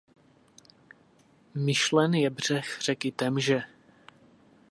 Myšlen 1.55 2.13
je 2.13 2.29
břeh 2.29 2.77
řeky 2.81 3.11
Temže. 3.11 3.61